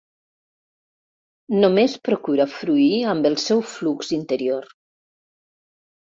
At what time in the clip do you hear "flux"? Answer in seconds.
3.73-4.09